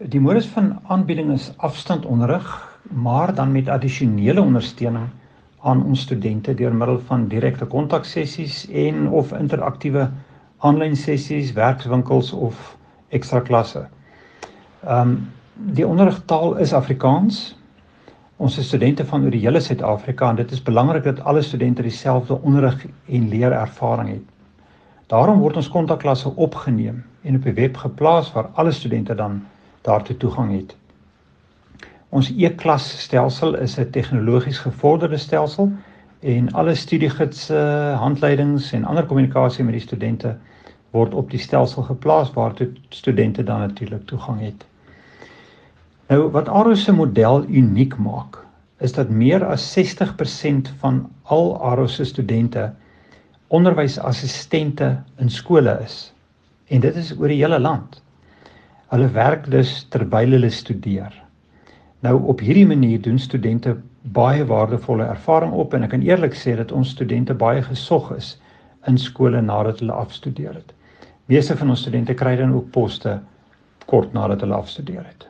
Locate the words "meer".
49.08-49.44